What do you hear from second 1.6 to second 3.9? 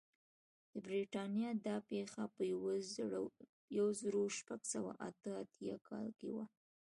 دا پېښه په یو